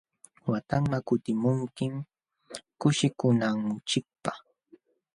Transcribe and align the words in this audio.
Watanman 0.51 1.01
kutimunkim 1.07 1.93
kushikunanchikpaq. 2.79 4.35